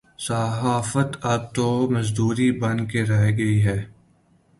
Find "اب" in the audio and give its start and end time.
1.25-1.41